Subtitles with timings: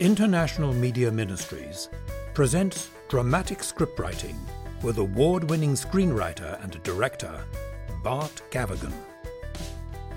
[0.00, 1.90] International Media Ministries
[2.32, 4.34] presents dramatic scriptwriting
[4.82, 7.44] with award winning screenwriter and director
[8.02, 8.94] Bart Gavigan.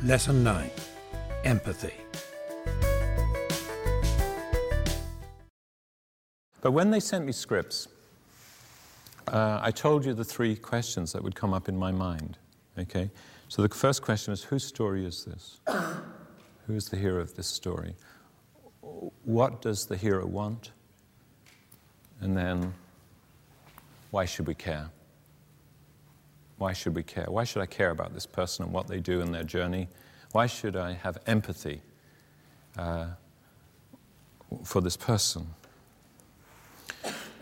[0.01, 0.69] Lesson 9
[1.43, 1.95] Empathy.
[6.61, 7.89] But when they sent me scripts,
[9.27, 12.37] uh, I told you the three questions that would come up in my mind.
[12.79, 13.11] Okay?
[13.49, 15.59] So the first question is whose story is this?
[16.67, 17.93] Who is the hero of this story?
[19.23, 20.71] What does the hero want?
[22.21, 22.73] And then,
[24.11, 24.89] why should we care?
[26.57, 27.25] Why should we care?
[27.27, 29.89] Why should I care about this person and what they do in their journey?
[30.31, 31.81] Why should I have empathy
[32.77, 33.07] uh,
[34.63, 35.47] for this person?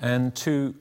[0.01, 0.73] And to,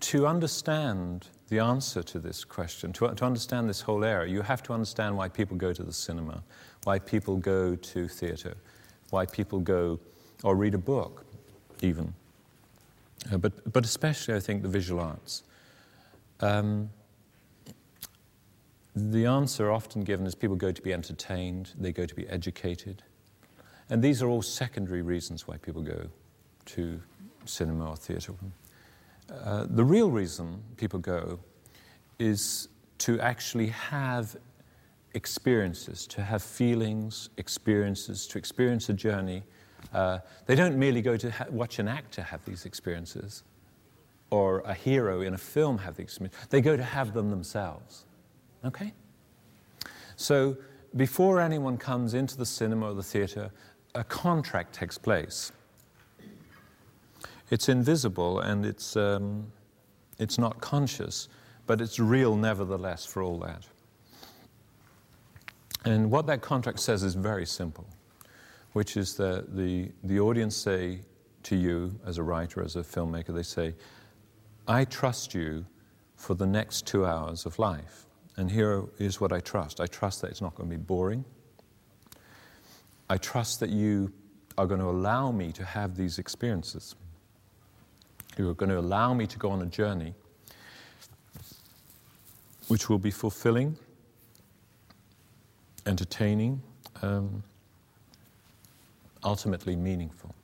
[0.00, 4.62] to understand the answer to this question, to, to understand this whole area, you have
[4.64, 6.42] to understand why people go to the cinema,
[6.84, 8.56] why people go to theatre,
[9.10, 9.98] why people go
[10.42, 11.24] or read a book,
[11.82, 12.14] even.
[13.32, 15.42] Uh, but, but especially, I think, the visual arts.
[16.40, 16.90] Um,
[18.94, 23.02] the answer often given is people go to be entertained, they go to be educated.
[23.90, 26.08] And these are all secondary reasons why people go
[26.66, 27.00] to
[27.44, 28.34] cinema or theatre.
[29.30, 31.38] Uh, the real reason people go
[32.18, 34.36] is to actually have
[35.14, 39.42] experiences, to have feelings, experiences, to experience a journey.
[39.92, 43.42] Uh, they don't merely go to ha- watch an actor have these experiences
[44.30, 46.36] or a hero in a film have the experience.
[46.50, 48.04] They go to have them themselves.
[48.64, 48.92] Okay?
[50.16, 50.56] So
[50.96, 53.50] before anyone comes into the cinema or the theatre,
[53.94, 55.52] a contract takes place.
[57.50, 59.50] It's invisible and it's, um,
[60.18, 61.28] it's not conscious,
[61.66, 63.66] but it's real nevertheless for all that.
[65.84, 67.86] And what that contract says is very simple,
[68.72, 71.00] which is that the, the audience say
[71.44, 73.74] to you, as a writer, as a filmmaker, they say,
[74.66, 75.64] I trust you
[76.16, 78.06] for the next two hours of life.
[78.36, 81.24] And here is what I trust I trust that it's not going to be boring.
[83.10, 84.12] I trust that you
[84.56, 86.94] are going to allow me to have these experiences.
[88.36, 90.14] You are going to allow me to go on a journey
[92.68, 93.76] which will be fulfilling
[95.88, 96.62] entertaining,
[97.02, 97.42] um,
[99.24, 100.34] ultimately meaningful.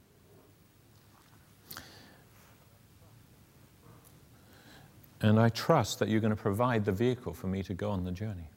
[5.21, 8.05] And I trust that you're going to provide the vehicle for me to go on
[8.05, 8.49] the journey.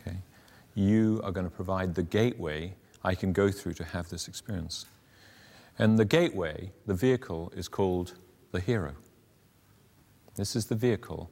[0.00, 0.16] Okay?
[0.74, 2.74] You are going to provide the gateway
[3.04, 4.86] I can go through to have this experience.
[5.78, 8.14] And the gateway, the vehicle, is called
[8.52, 8.94] the hero.
[10.36, 11.30] This is the vehicle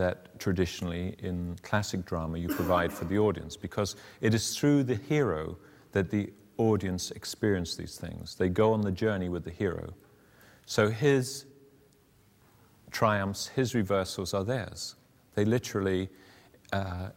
[0.00, 4.94] that traditionally in classic drama you provide for the audience because it is through the
[4.94, 5.58] hero
[5.92, 8.34] that the audience experience these things.
[8.34, 9.92] They go on the journey with the hero.
[10.64, 11.44] So his
[12.90, 14.96] triumphs, his reversals are theirs.
[15.34, 16.08] They literally
[16.72, 17.10] uh,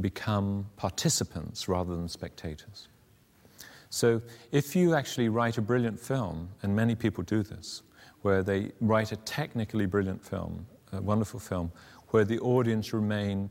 [0.00, 2.88] become participants rather than spectators.
[3.90, 4.22] So
[4.52, 7.82] if you actually write a brilliant film, and many people do this,
[8.22, 11.70] where they write a technically brilliant film a wonderful film
[12.08, 13.50] where the audience remain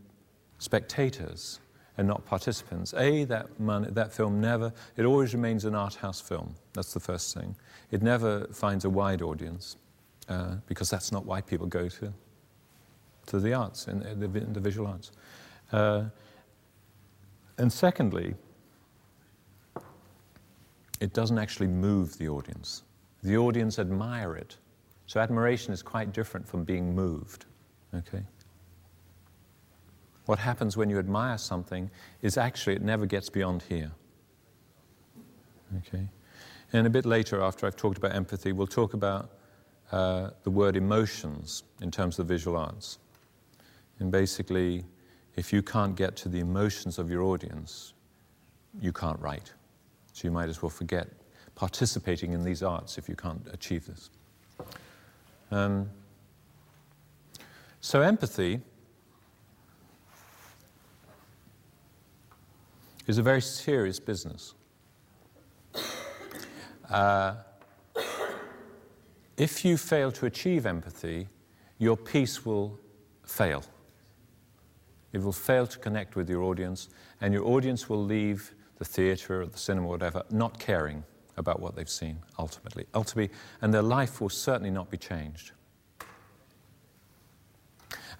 [0.57, 1.59] spectators
[1.97, 2.93] and not participants.
[2.97, 3.47] A, that,
[3.95, 6.55] that film never, it always remains an art house film.
[6.73, 7.55] That's the first thing.
[7.91, 9.77] It never finds a wide audience
[10.27, 12.13] uh, because that's not why people go to,
[13.27, 15.11] to the arts, in, the, the, visual arts.
[15.71, 16.05] Uh,
[17.57, 18.35] and secondly,
[20.99, 22.83] it doesn't actually move the audience.
[23.23, 24.57] The audience admire it
[25.07, 27.45] so admiration is quite different from being moved.
[27.93, 28.23] Okay?
[30.25, 33.91] What happens when you admire something is actually it never gets beyond here.
[35.77, 36.07] Okay?
[36.73, 39.29] And a bit later, after I've talked about empathy, we'll talk about
[39.91, 42.97] uh, the word emotions in terms of the visual arts.
[43.99, 44.83] And basically,
[45.35, 47.93] if you can't get to the emotions of your audience,
[48.81, 49.53] you can't write.
[50.13, 51.07] So you might as well forget
[51.53, 54.09] participating in these arts if you can't achieve this.
[55.51, 55.89] Um,
[57.81, 58.61] so, empathy
[63.07, 64.55] is a very serious business.
[66.89, 67.35] Uh,
[69.37, 71.27] if you fail to achieve empathy,
[71.77, 72.79] your piece will
[73.23, 73.63] fail.
[75.13, 76.89] It will fail to connect with your audience,
[77.21, 81.03] and your audience will leave the theatre or the cinema or whatever not caring
[81.37, 82.85] about what they've seen ultimately.
[82.93, 85.51] Ultimately, and their life will certainly not be changed.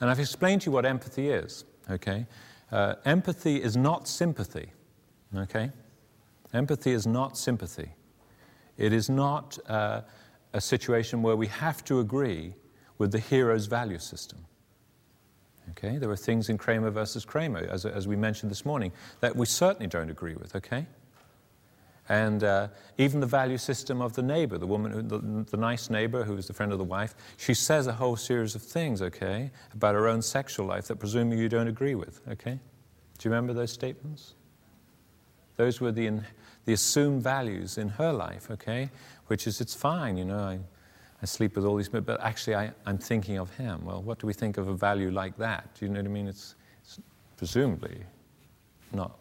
[0.02, 2.26] And I've explained to you what empathy is, okay?
[2.72, 4.68] Uh, empathy is not sympathy,
[5.36, 5.72] okay?
[6.54, 7.90] Empathy is not sympathy.
[8.78, 10.02] It is not uh,
[10.54, 12.54] a situation where we have to agree
[12.98, 14.40] with the hero's value system.
[15.72, 18.92] Okay, there are things in Kramer versus Kramer, as, as we mentioned this morning,
[19.22, 20.86] that we certainly don't agree with, okay?
[22.08, 22.68] And uh,
[22.98, 25.18] even the value system of the neighbor, the woman, who, the,
[25.50, 28.62] the nice neighbor who's the friend of the wife, she says a whole series of
[28.62, 32.60] things, okay, about her own sexual life that presumably you don't agree with, okay?
[33.18, 34.36] Do you remember those statements?
[35.58, 36.26] Those were the, in,
[36.66, 38.92] the assumed values in her life, okay?
[39.28, 40.60] Which is, it's fine, you know, I,
[41.24, 43.84] I sleep with all these, men, but actually I, am thinking of him.
[43.84, 45.74] Well, what do we think of a value like that?
[45.74, 46.28] Do you know what I mean?
[46.28, 46.54] It's,
[46.84, 47.00] it's
[47.36, 48.04] presumably
[48.92, 49.18] not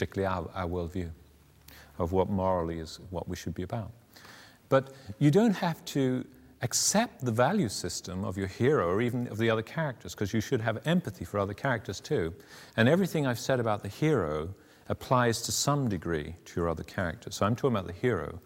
[0.00, 1.10] particularly our, our worldview
[1.98, 3.90] of what morally is what we should be about.
[4.70, 6.24] But you don't have to
[6.62, 10.40] accept the value system of your hero or even of the other characters, because you
[10.40, 12.32] should have empathy for other characters too.
[12.78, 14.54] And everything I've said about the hero
[14.88, 17.36] applies to some degree to your other characters.
[17.36, 18.40] So I'm talking about the hero,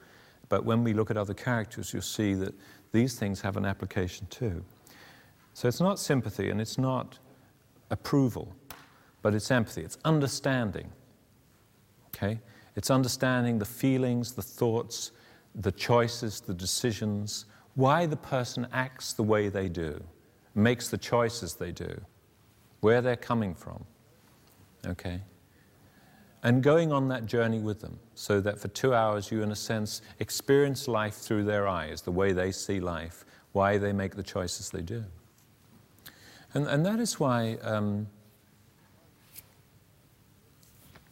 [0.48, 2.52] but when we look at other characters, you'll see that
[2.90, 4.64] these things have an application too.
[5.52, 7.18] So it's not sympathy and it's not
[7.90, 8.52] approval,
[9.22, 10.90] but it's empathy, it's understanding.
[12.14, 12.40] Okay?
[12.76, 15.12] It's understanding the feelings, the thoughts,
[15.54, 20.02] the choices, the decisions, why the person acts the way they do,
[20.54, 22.00] makes the choices they do,
[22.80, 23.84] where they're coming from.
[24.86, 25.20] Okay?
[26.42, 29.56] And going on that journey with them so that for two hours you, in a
[29.56, 34.22] sense, experience life through their eyes, the way they see life, why they make the
[34.22, 35.04] choices they do.
[36.52, 38.08] And, and that is why um,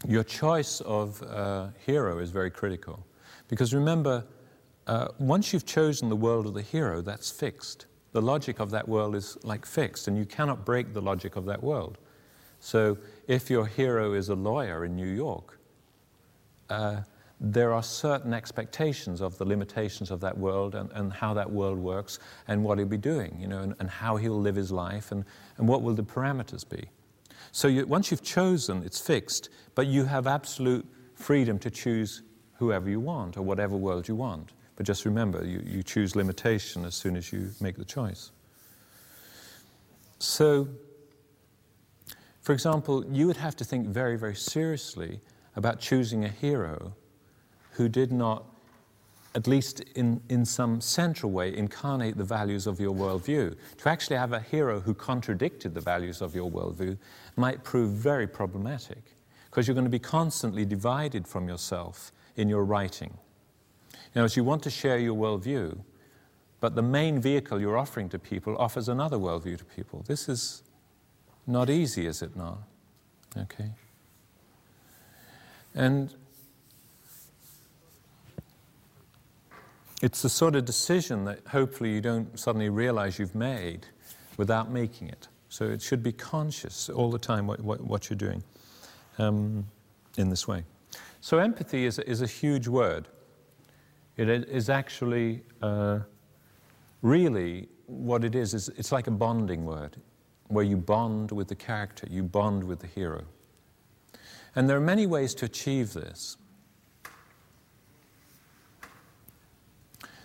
[0.06, 3.04] your choice of uh, hero is very critical.
[3.48, 4.24] Because remember,
[4.86, 7.86] uh, once you've chosen the world of the hero, that's fixed.
[8.12, 11.44] The logic of that world is like fixed, and you cannot break the logic of
[11.46, 11.98] that world.
[12.60, 15.58] So if your hero is a lawyer in New York,
[16.70, 17.02] uh,
[17.40, 21.76] there are certain expectations of the limitations of that world and, and, how that world
[21.76, 25.10] works and what he'll be doing, you know, and, and how he'll live his life
[25.10, 25.24] and,
[25.58, 26.88] and what will the parameters be.
[27.52, 32.22] So you, once you've chosen, it's fixed, but you have absolute freedom to choose
[32.54, 34.52] whoever you want or whatever world you want.
[34.76, 38.32] But just remember, you, you choose limitation as soon as you make the choice.
[40.18, 40.68] So,
[42.40, 45.20] for example, you would have to think very, very seriously
[45.54, 46.94] about choosing a hero
[47.72, 48.44] who did not
[49.34, 53.56] at least in, in some central way, incarnate the values of your worldview.
[53.78, 56.98] To actually have a hero who contradicted the values of your worldview
[57.36, 59.02] might prove very problematic
[59.46, 63.16] because you're going to be constantly divided from yourself in your writing.
[64.14, 65.78] Know, as you want to share your worldview,
[66.60, 70.04] but the main vehicle you're offering to people offers another worldview to people.
[70.06, 70.62] This is
[71.46, 72.58] not easy, is it not?
[73.36, 73.70] Okay.
[75.74, 76.14] And
[80.02, 83.86] It's the sort of decision that hopefully you don't suddenly realize you've made
[84.36, 85.28] without making it.
[85.48, 88.42] So it should be conscious all the time what, what, what you're doing
[89.18, 89.64] um,
[90.18, 90.64] in this way.
[91.20, 93.06] So empathy is, is a huge word.
[94.16, 96.00] It is actually uh,
[97.00, 99.96] really what it is, is it's like a bonding word
[100.48, 103.22] where you bond with the character, you bond with the hero.
[104.56, 106.36] And there are many ways to achieve this.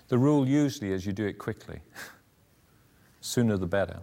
[0.09, 1.79] The rule usually is you do it quickly.
[3.21, 3.99] Sooner the better.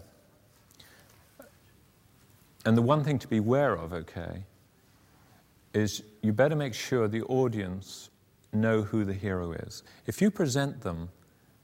[2.67, 4.45] And the one thing to be aware of, okay,
[5.73, 8.11] is you better make sure the audience
[8.53, 9.83] know who the hero is.
[10.07, 11.11] If you present them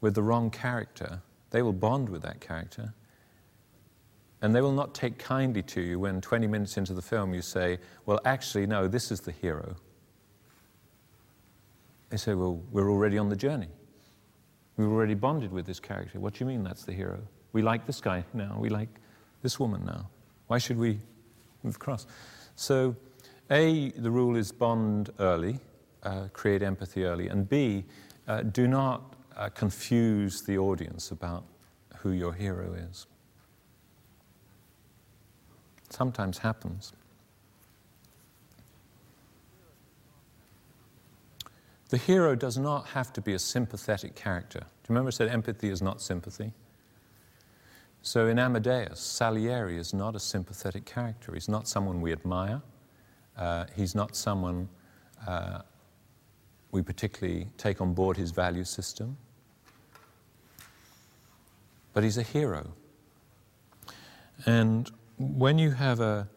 [0.00, 1.20] with the wrong character,
[1.50, 2.92] they will bond with that character.
[4.42, 7.42] And they will not take kindly to you when 20 minutes into the film you
[7.42, 9.76] say, Well, actually, no, this is the hero.
[12.08, 13.68] They say, Well, we're already on the journey.
[14.80, 16.18] We've already bonded with this character.
[16.18, 17.20] What do you mean that's the hero?
[17.52, 18.56] We like this guy now.
[18.58, 18.88] We like
[19.42, 20.08] this woman now.
[20.46, 21.00] Why should we
[21.62, 22.06] move across?
[22.56, 22.96] So,
[23.50, 25.58] A, the rule is bond early,
[26.02, 27.84] uh, create empathy early, and B,
[28.26, 31.44] uh, do not uh, confuse the audience about
[31.98, 33.06] who your hero is.
[35.90, 36.94] Sometimes happens.
[41.90, 44.60] The hero does not have to be a sympathetic character.
[44.60, 46.52] Do you remember I said empathy is not sympathy?
[48.02, 51.34] So in Amadeus, Salieri is not a sympathetic character.
[51.34, 52.62] He's not someone we admire.
[53.36, 54.68] Uh, he's not someone
[55.26, 55.62] uh,
[56.70, 59.16] we particularly take on board his value system.
[61.92, 62.72] But he's a hero.
[64.46, 66.28] And when you have a,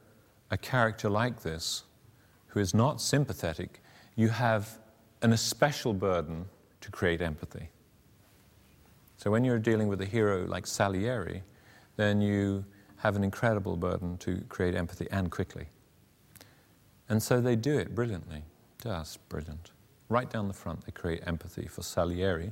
[0.49, 1.83] a character like this,
[2.47, 3.81] who is not sympathetic,
[4.15, 4.79] you have
[5.23, 6.45] an especial burden
[6.81, 7.69] to create empathy.
[9.17, 11.41] So when you're dealing with a hero like Salieri,
[11.95, 12.65] then you
[12.97, 15.67] have an incredible burden to create empathy and quickly.
[17.07, 18.43] And so they do it brilliantly.
[18.81, 19.71] Just brilliant.
[20.09, 22.51] Right down the front, they create empathy for Salieri.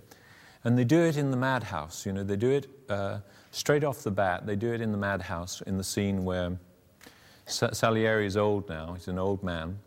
[0.63, 2.05] And they do it in the madhouse.
[2.05, 3.19] You know, they do it uh,
[3.51, 4.45] straight off the bat.
[4.45, 6.57] They do it in the madhouse in the scene where
[7.45, 8.93] Salieri is old now.
[8.93, 9.79] He's an old man,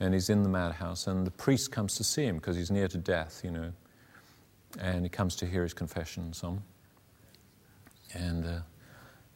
[0.00, 1.06] and he's in the madhouse.
[1.06, 3.40] And the priest comes to see him because he's near to death.
[3.44, 3.72] You know,
[4.80, 6.62] and he comes to hear his confession and so on.
[8.14, 8.60] And uh,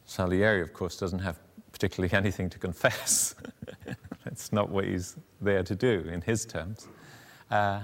[0.05, 1.39] Salieri, of course, doesn't have
[1.71, 3.35] particularly anything to confess.
[4.23, 6.87] That's not what he's there to do in his terms.
[7.51, 7.81] Uh,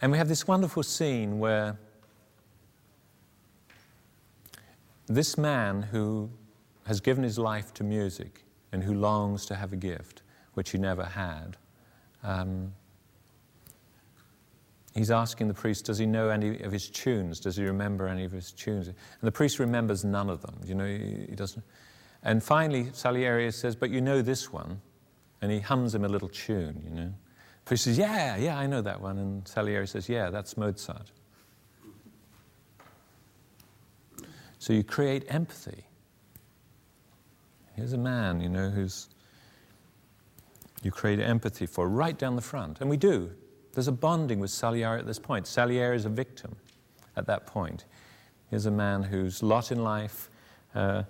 [0.00, 1.76] and we have this wonderful scene where
[5.06, 6.30] this man who
[6.86, 10.22] has given his life to music and who longs to have a gift,
[10.58, 11.56] which he never had,
[12.24, 12.74] um,
[14.92, 17.38] he's asking the priest, does he know any of his tunes?
[17.38, 18.88] Does he remember any of his tunes?
[18.88, 20.58] And the priest remembers none of them.
[20.64, 21.64] You know, he, he doesn't.
[22.24, 24.80] And finally, Salieri says, but you know this one.
[25.40, 27.14] And he hums him a little tune, you know.
[27.68, 29.16] He says, Yeah, yeah, I know that one.
[29.18, 31.12] And Salieri says, Yeah, that's Mozart.
[34.58, 35.84] So you create empathy.
[37.76, 39.08] Here's a man, you know, who's
[40.82, 42.80] you create empathy for right down the front.
[42.80, 43.30] And we do.
[43.72, 45.46] There's a bonding with Salieri at this point.
[45.46, 46.56] Salieri is a victim
[47.16, 47.84] at that point.
[48.50, 50.30] Here's a man whose lot in life
[50.74, 51.02] uh,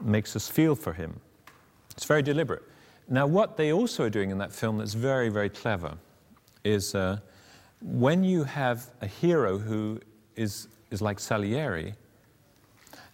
[0.00, 1.20] makes us feel for him.
[1.90, 2.62] It's very deliberate.
[3.08, 5.96] Now, what they also are doing in that film that's very, very clever
[6.64, 7.18] is uh,
[7.80, 10.00] when you have a hero who
[10.36, 11.94] is, is like Salieri,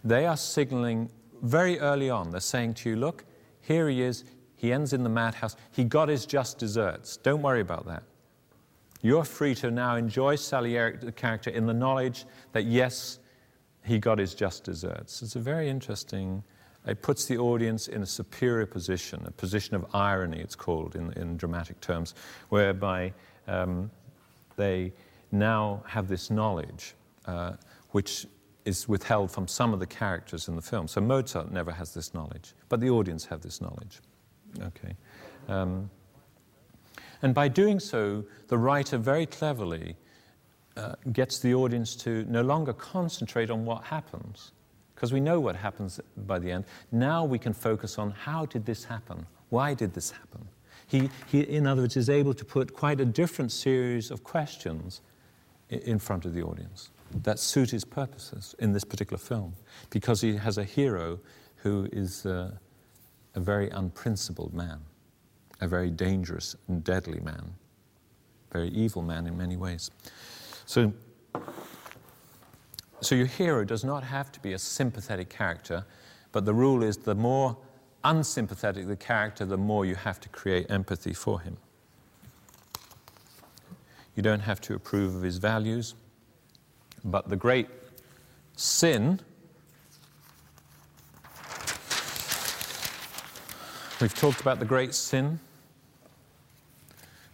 [0.03, 1.09] they are signaling
[1.41, 3.25] very early on, they're saying to you, look,
[3.61, 4.23] here he is,
[4.55, 7.17] he ends in the madhouse, he got his just desserts.
[7.17, 8.03] Don't worry about that.
[9.01, 13.19] You're free to now enjoy Salieri, the character, in the knowledge that yes,
[13.83, 15.21] he got his just desserts.
[15.21, 16.43] It's a very interesting
[16.87, 21.11] it puts the audience in a superior position, a position of irony, it's called in,
[21.13, 22.13] in dramatic terms,
[22.49, 23.11] whereby
[23.47, 23.89] um,
[24.55, 24.93] they
[25.31, 26.93] now have this knowledge
[27.25, 27.53] uh,
[27.91, 28.27] which
[28.65, 30.87] is withheld from some of the characters in the film.
[30.87, 33.99] So Mozart never has this knowledge, but the audience have this knowledge.
[34.61, 34.95] Okay.
[35.47, 35.89] Um,
[37.21, 39.95] and by doing so, the writer very cleverly
[40.77, 44.51] uh, gets the audience to no longer concentrate on what happens,
[44.93, 46.65] because we know what happens by the end.
[46.91, 49.25] Now we can focus on how did this happen?
[49.49, 50.47] Why did this happen?
[50.87, 55.01] He, he, in other words, is able to put quite a different series of questions
[55.69, 56.91] in front of the audience
[57.23, 59.55] that suit his purposes in this particular film
[59.89, 61.19] because he has a hero
[61.57, 62.51] who is uh,
[63.35, 64.79] a very unprincipled man,
[65.61, 67.53] a very dangerous and deadly man,
[68.51, 69.91] very evil man in many ways.
[70.65, 70.93] So
[73.01, 75.85] so your hero does not have to be a sympathetic character,
[76.31, 77.55] but the rule is the more
[78.03, 81.57] unsympathetic the character, the more you have to create empathy for him.
[84.15, 85.93] You don't have to approve of his values,
[87.03, 87.67] but the great
[88.55, 89.19] sin.
[94.01, 95.39] We've talked about the great sin.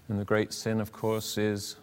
[0.07, 1.75] And the great sin, of course, is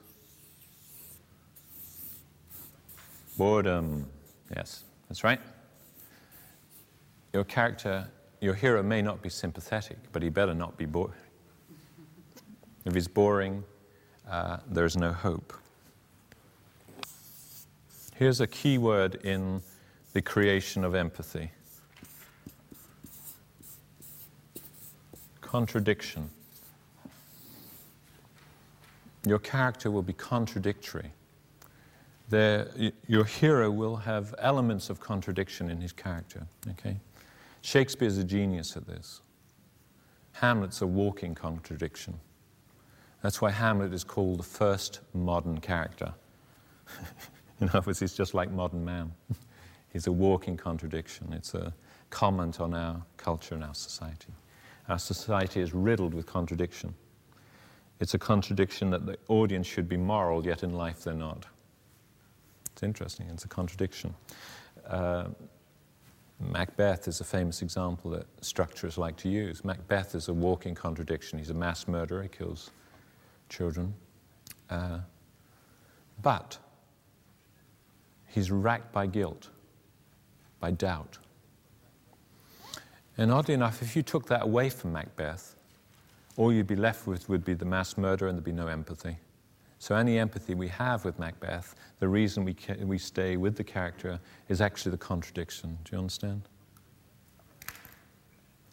[3.37, 4.09] Boredom.
[4.55, 5.41] Yes, that's right.
[7.33, 8.07] Your character,
[8.41, 11.13] your hero may not be sympathetic, but he better not be bored.
[12.85, 13.65] If he's boring,
[14.31, 15.53] uh, there's no hope.
[18.15, 19.61] Here's a key word in
[20.13, 21.51] the creation of empathy
[25.49, 26.31] contradiction.
[29.27, 31.13] Your character will be contradictory
[32.31, 36.47] your hero will have elements of contradiction in his character.
[36.71, 36.97] Okay?
[37.63, 39.21] Shakespeare's a genius at this.
[40.33, 42.21] Hamlet's a walking contradiction.
[43.23, 46.13] That's why Hamlet is called the first modern character.
[47.61, 49.13] in other words, he's just like modern man.
[49.93, 51.33] he's a walking contradiction.
[51.33, 51.73] It's a
[52.11, 54.33] comment on our culture and our society.
[54.89, 56.95] Our society is riddled with contradiction.
[58.01, 61.47] It's a contradiction that the audience should be moral, yet in life they're not.
[62.73, 64.15] It's interesting, it's a contradiction.
[64.87, 65.29] Uh,
[66.41, 69.65] Macbeth is a famous example that structurers like to use.
[69.65, 71.39] Macbeth is a walking contradiction.
[71.39, 72.71] He's a mass murderer, he kills
[73.49, 73.93] children.
[74.71, 74.99] Uh,
[76.23, 76.59] but
[78.27, 79.49] he's racked by guilt,
[80.61, 81.19] by doubt.
[83.19, 85.57] And oddly enough, if you took that away from Macbeth,
[86.37, 89.19] all you'd be left with would be the mass murder and there'd be no empathy.
[89.81, 93.65] So, any empathy we have with Macbeth, the reason we, ca- we stay with the
[93.65, 95.79] character is actually the contradiction.
[95.85, 96.43] Do you understand?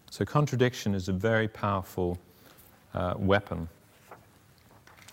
[0.10, 2.18] So, contradiction is a very powerful
[2.94, 3.68] uh, weapon.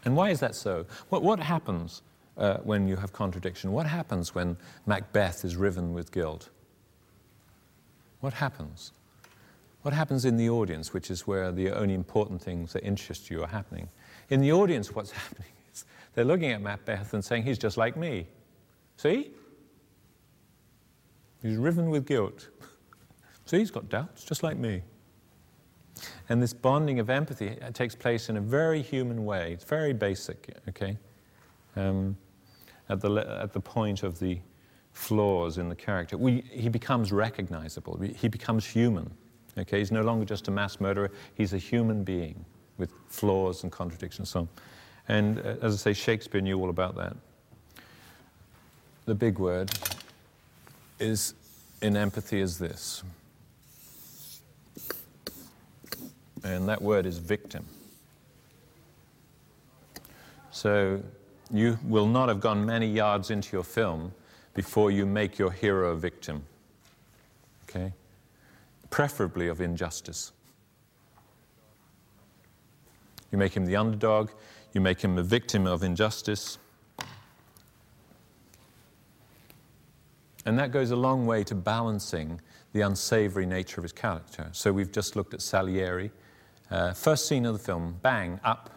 [0.04, 0.86] And why is that so?
[1.10, 2.02] What, what happens
[2.38, 3.72] uh, when you have contradiction?
[3.72, 6.48] What happens when Macbeth is riven with guilt?
[8.20, 8.92] What happens?
[9.82, 13.42] What happens in the audience, which is where the only important things that interest you
[13.42, 13.88] are happening?
[14.30, 15.84] In the audience, what's happening is
[16.14, 18.26] they're looking at Macbeth and saying, He's just like me.
[18.96, 19.32] See?
[21.42, 22.48] He's riven with guilt.
[23.46, 24.82] See, he's got doubts, just like me.
[26.28, 29.52] And this bonding of empathy takes place in a very human way.
[29.52, 30.96] It's very basic, okay?
[31.74, 32.16] Um,
[32.88, 33.10] at, the,
[33.42, 34.38] at the point of the
[34.92, 36.16] flaws in the character.
[36.16, 39.10] We, he becomes recognizable, he becomes human.
[39.58, 39.78] Okay?
[39.78, 42.44] He's no longer just a mass murderer, he's a human being
[42.78, 44.48] with flaws and contradictions and so on.
[45.08, 47.16] And uh, as I say, Shakespeare knew all about that.
[49.04, 49.70] The big word
[50.98, 51.34] is
[51.80, 53.02] in empathy is this.
[56.44, 57.64] And that word is victim.
[60.50, 61.02] So
[61.50, 64.12] you will not have gone many yards into your film
[64.54, 66.44] before you make your hero a victim.
[67.64, 67.92] Okay?
[68.92, 70.32] Preferably of injustice.
[73.30, 74.30] You make him the underdog,
[74.74, 76.58] you make him a victim of injustice.
[80.44, 82.38] And that goes a long way to balancing
[82.74, 84.50] the unsavory nature of his character.
[84.52, 86.10] So we've just looked at Salieri.
[86.70, 88.68] Uh, first scene of the film, bang, up.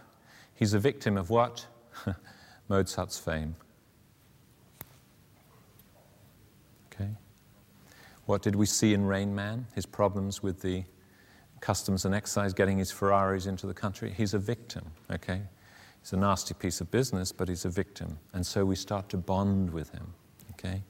[0.53, 1.67] He's a victim of what?
[2.69, 3.57] Mozart's fame.
[6.93, 7.09] Okay.
[8.25, 9.67] What did we see in Rain Man?
[9.75, 10.83] His problems with the
[11.59, 14.13] customs and excise, getting his Ferraris into the country.
[14.15, 15.41] He's a victim, okay?
[16.01, 18.19] He's a nasty piece of business, but he's a victim.
[18.33, 20.13] And so we start to bond with him,
[20.51, 20.83] okay?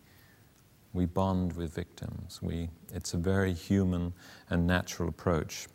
[0.94, 2.40] We bond with victims.
[2.42, 4.14] We, it's a very human
[4.50, 5.68] and natural approach.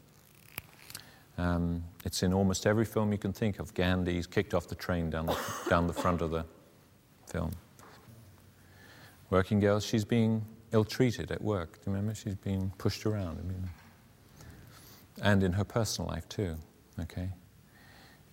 [1.38, 3.72] Um, it's in almost every film you can think of.
[3.72, 6.44] Gandhi's kicked off the train down the, down the front of the
[7.26, 7.52] film.
[9.30, 11.74] Working girls, she's being ill treated at work.
[11.74, 12.14] Do you remember?
[12.14, 13.38] She's being pushed around.
[13.38, 13.68] I mean,
[15.22, 16.56] and in her personal life too.
[16.98, 17.30] Okay,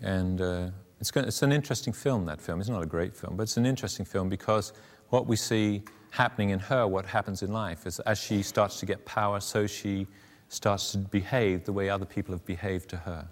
[0.02, 0.70] and uh,
[1.00, 2.26] it's, it's an interesting film.
[2.26, 2.60] That film.
[2.60, 4.74] It's not a great film, but it's an interesting film because
[5.10, 8.86] what we see happening in her, what happens in life, is as she starts to
[8.86, 10.08] get power, so she
[10.50, 13.28] starts to behave the way other people have behaved to her.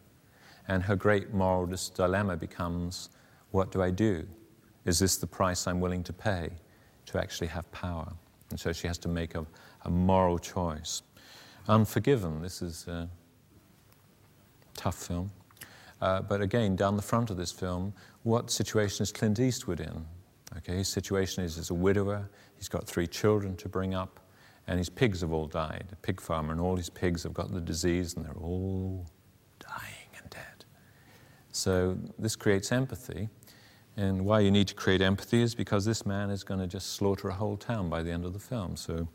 [0.67, 3.09] And her great moral dilemma becomes
[3.51, 4.27] what do I do?
[4.83, 6.49] Is this the price I'm willing to pay
[7.05, 8.11] to actually have power?
[8.55, 9.45] And so she has to make a,
[9.83, 11.01] a moral choice.
[11.67, 13.09] Unforgiven, this is a
[14.77, 15.29] tough film.
[15.99, 20.05] Uh, but again, down the front of this film, what situation is Clint Eastwood in?
[20.55, 24.21] Okay, his situation is as a widower, he's got three children to bring up
[24.67, 25.87] and his pigs have all died.
[25.91, 29.05] A pig farmer, and all his pigs have got the disease, and they're all
[29.59, 30.63] dying and dead.
[31.51, 33.27] So this creates empathy.
[33.97, 36.93] And why you need to create empathy is because this man is going to just
[36.93, 38.75] slaughter a whole town by the end of the film.
[38.75, 39.07] So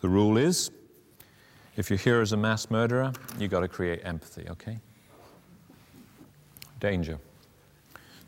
[0.00, 0.70] the rule is
[1.76, 4.78] if your hero is a mass murderer, you've got to create empathy, okay?
[6.80, 7.18] Danger.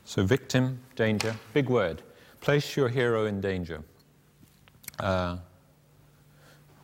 [0.05, 2.03] So, victim, danger, big word.
[2.41, 3.83] Place your hero in danger.
[4.99, 5.37] Uh,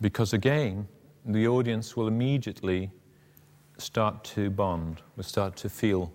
[0.00, 0.86] because again,
[1.24, 2.90] the audience will immediately
[3.78, 6.12] start to bond, will start to feel.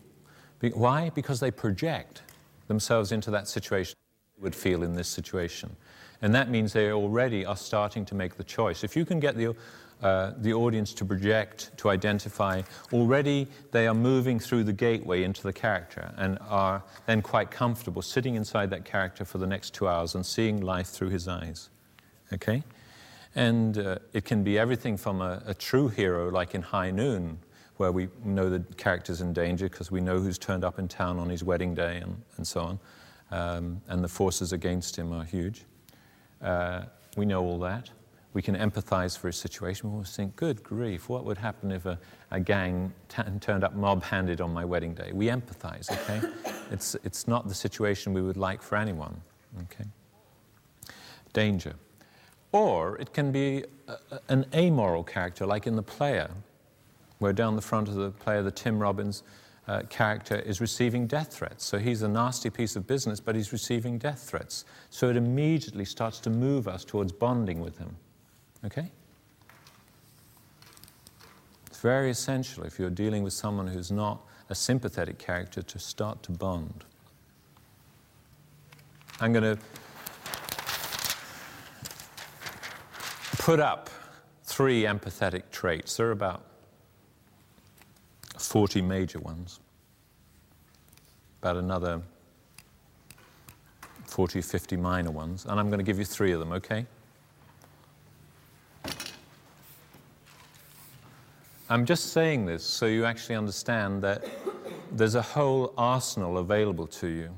[0.62, 1.10] Why?
[1.10, 2.22] Because they project
[2.70, 3.96] themselves into that situation,
[4.40, 5.76] would feel in this situation.
[6.22, 8.84] And that means they already are starting to make the choice.
[8.84, 9.56] If you can get the,
[10.02, 12.62] uh, the audience to project, to identify,
[12.94, 18.02] already they are moving through the gateway into the character and are then quite comfortable
[18.02, 21.70] sitting inside that character for the next two hours and seeing life through his eyes.
[22.34, 22.64] Okay?
[23.36, 27.40] And uh, it can be everything from a, a, true hero, like in High Noon,
[27.80, 31.18] where we know the character's in danger because we know who's turned up in town
[31.18, 32.80] on his wedding day and, and so on.
[33.32, 35.64] Um, and the forces against him are huge.
[36.42, 36.84] Uh,
[37.16, 37.90] we know all that.
[38.34, 39.90] We can empathize for his situation.
[39.90, 41.98] We always think, good grief, what would happen if a,
[42.32, 45.12] a gang t- turned up mob handed on my wedding day?
[45.14, 46.22] We empathize, okay?
[46.72, 49.22] it's, it's not the situation we would like for anyone,
[49.64, 49.86] okay?
[51.32, 51.76] Danger.
[52.52, 56.30] Or it can be a, an amoral character, like in The Player,
[57.20, 59.24] where down the front of the player, the Tim Robbins
[59.68, 61.64] uh, character is receiving death threats.
[61.64, 64.66] So he's a nasty piece of business, but he's receiving death threats.
[64.90, 67.96] So it immediately starts to move us towards bonding with him.
[68.66, 68.92] Okay?
[71.68, 76.24] It's very essential if you're dealing with someone who's not a sympathetic character to start
[76.24, 76.84] to bond.
[79.22, 79.62] I'm going to
[83.38, 83.90] put up
[84.44, 85.98] three empathetic traits.
[85.98, 86.44] There are about
[88.40, 89.60] 40 major ones,
[91.42, 92.02] about another
[94.06, 96.86] 40, 50 minor ones, and I'm going to give you three of them, okay?
[101.70, 104.26] I'm just saying this so you actually understand that
[104.92, 107.30] there's a whole arsenal available to you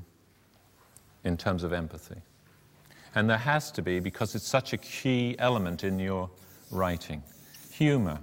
[1.24, 2.20] in terms of empathy.
[3.14, 6.30] And there has to be because it's such a key element in your
[6.70, 7.22] writing.
[7.72, 8.18] Humor.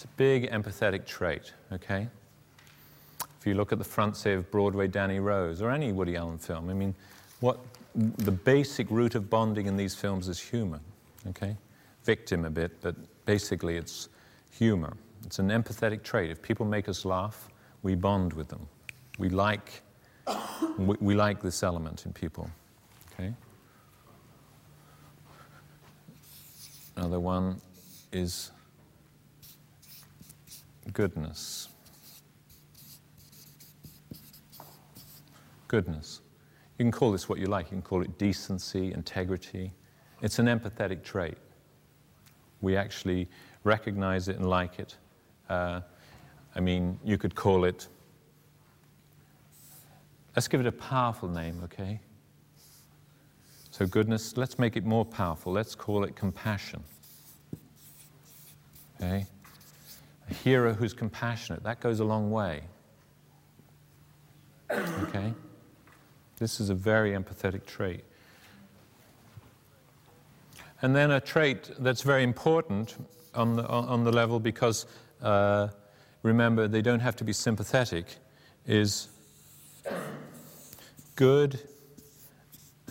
[0.00, 2.08] It's a big empathetic trait, okay?
[3.38, 6.38] If you look at the front, say, of Broadway Danny Rose or any Woody Allen
[6.38, 6.94] film, I mean,
[7.40, 7.58] what
[7.94, 10.80] the basic root of bonding in these films is humor,
[11.28, 11.54] okay?
[12.04, 14.08] Victim a bit, but basically it's
[14.50, 14.96] humor.
[15.26, 16.30] It's an empathetic trait.
[16.30, 17.50] If people make us laugh,
[17.82, 18.66] we bond with them.
[19.18, 19.82] We like,
[20.78, 22.50] we, we like this element in people.
[23.12, 23.34] Okay?
[26.96, 27.60] Another one
[28.12, 28.50] is
[30.92, 31.68] goodness.
[35.68, 36.20] Goodness.
[36.78, 37.66] You can call this what you like.
[37.66, 39.72] You can call it decency, integrity.
[40.22, 41.38] It's an empathetic trait.
[42.60, 43.28] We actually
[43.64, 44.96] recognize it and like it.
[45.48, 45.80] Uh,
[46.54, 47.88] I mean, you could call it,
[50.34, 52.00] let's give it a powerful name, okay?
[53.70, 55.52] So, goodness, let's make it more powerful.
[55.52, 56.82] Let's call it compassion.
[58.96, 59.26] Okay?
[60.30, 62.62] A hero who's compassionate, that goes a long way.
[64.70, 65.34] Okay?
[66.38, 68.04] This is a very empathetic trait.
[70.82, 72.96] And then a trait that's very important
[73.34, 74.86] on the, on the level because,
[75.20, 75.68] uh,
[76.22, 78.06] remember, they don't have to be sympathetic,
[78.66, 79.08] is
[81.16, 81.60] good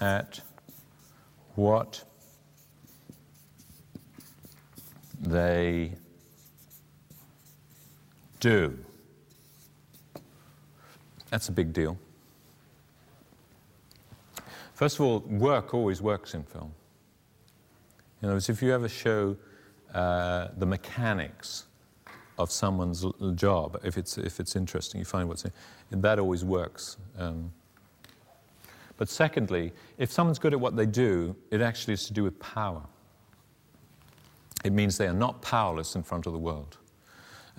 [0.01, 0.39] at
[1.55, 2.03] what
[5.19, 5.93] they
[8.39, 8.77] do.
[11.29, 11.97] That's a big deal.
[14.73, 16.73] First of all, work always works in film.
[18.21, 19.35] In other words, if you ever show
[19.93, 21.65] uh, the mechanics
[22.37, 25.51] of someone's job, if it's, if it's interesting, you find what's in,
[26.01, 26.97] that always works.
[27.17, 27.51] Um,
[28.97, 32.39] but secondly, if someone's good at what they do, it actually is to do with
[32.39, 32.81] power.
[34.63, 36.77] It means they are not powerless in front of the world.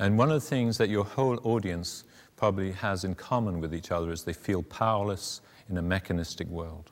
[0.00, 3.92] And one of the things that your whole audience probably has in common with each
[3.92, 6.90] other is they feel powerless in a mechanistic world,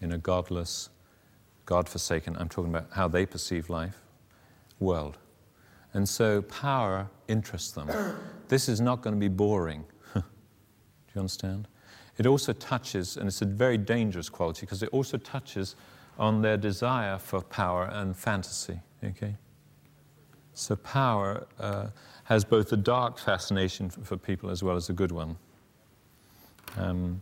[0.00, 0.90] in a godless,
[1.64, 4.00] God forsaken, I'm talking about how they perceive life,
[4.80, 5.16] world.
[5.92, 7.88] And so power interests them.
[8.48, 9.84] This is not going to be boring.
[10.14, 10.20] Do
[11.14, 11.66] you understand?
[12.18, 15.76] It also touches, and it's a very dangerous quality because it also touches
[16.18, 18.80] on their desire for power and fantasy.
[19.02, 19.36] Okay?
[20.54, 21.88] So power uh,
[22.24, 25.36] has both a dark fascination for people as well as a good one.
[26.76, 27.20] Um,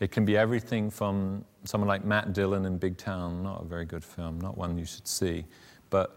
[0.00, 3.84] it can be everything from someone like Matt Dillon in Big Town, not a very
[3.84, 5.44] good film, not one you should see,
[5.90, 6.16] but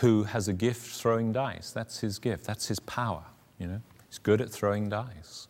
[0.00, 1.70] who has a gift throwing dice.
[1.70, 3.24] That's his gift, that's his power,
[3.58, 3.80] you know.
[4.08, 5.46] He's good at throwing dice.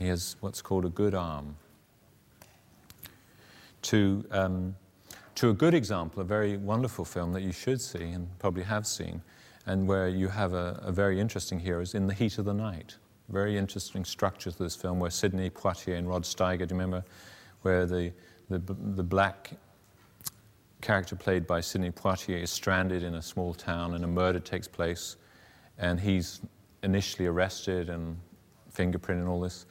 [0.00, 1.56] He has what's called a good arm.
[3.82, 4.76] To, um,
[5.36, 8.86] to a good example, a very wonderful film that you should see and probably have
[8.86, 9.22] seen,
[9.66, 12.54] and where you have a, a very interesting hero is In the Heat of the
[12.54, 12.96] Night.
[13.28, 17.04] Very interesting structure to this film where Sidney Poitier and Rod Steiger, do you remember,
[17.62, 18.12] where the,
[18.50, 19.52] the, the black
[20.80, 24.68] character played by Sidney Poitier is stranded in a small town and a murder takes
[24.68, 25.16] place
[25.78, 26.40] and he's
[26.82, 28.18] initially arrested and
[28.70, 29.66] fingerprint and all this.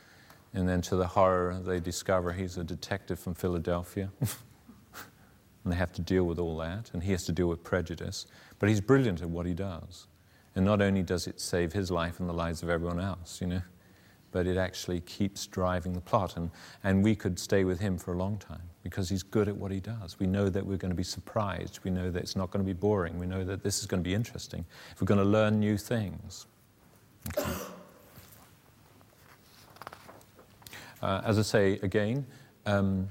[0.54, 4.10] And then to the horror, they discover he's a detective from Philadelphia.
[5.63, 8.26] and they have to deal with all that, and he has to deal with prejudice.
[8.60, 10.08] But he's brilliant at what he does.
[10.56, 13.47] And not only does it save his life and the lives of everyone else, you
[13.47, 13.62] know,
[14.32, 16.36] but it actually keeps driving the plot.
[16.36, 16.52] And,
[16.84, 19.71] and we could stay with him for a long time because he's good at what
[19.71, 20.19] he does.
[20.19, 21.80] We know that we're going to be surprised.
[21.84, 23.19] We know that it's not going to be boring.
[23.19, 24.65] We know that this is going to be interesting.
[24.91, 26.47] If we're going to learn new things.
[27.38, 27.52] Okay.
[31.02, 32.26] Uh, as I say again,
[32.65, 33.10] um,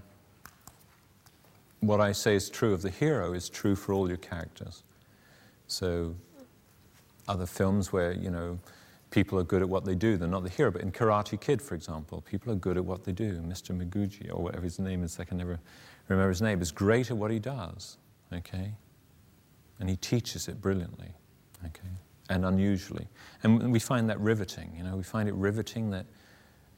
[1.81, 4.83] what I say is true of the hero is true for all your characters.
[5.67, 6.15] So,
[7.29, 8.59] other films where, you know,
[9.11, 10.71] people are good at what they do, they're not the hero.
[10.71, 13.39] But in Karate Kid, for example, people are good at what they do.
[13.39, 13.77] Mr.
[13.77, 15.59] Miyagi, or whatever his name is, I can never
[16.09, 17.99] remember his name, is great at what he does,
[18.33, 18.73] okay?
[19.79, 21.15] And he teaches it brilliantly,
[21.65, 21.89] okay?
[22.31, 23.09] and unusually.
[23.43, 26.07] And we find that riveting, you know, we find it riveting that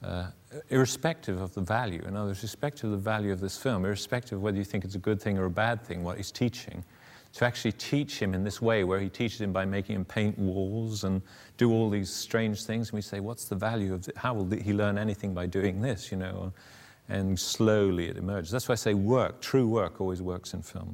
[0.04, 0.26] uh,
[0.70, 4.38] irrespective of the value, in other words, irrespective of the value of this film, irrespective
[4.38, 6.84] of whether you think it's a good thing or a bad thing, what he's teaching,
[7.34, 10.38] to actually teach him in this way, where he teaches him by making him paint
[10.38, 11.22] walls and
[11.56, 14.16] do all these strange things, and we say, what's the value of it?
[14.16, 16.52] How will he learn anything by doing this, you know?
[17.08, 18.50] And slowly it emerges.
[18.50, 20.90] That's why I say work, true work always works in film.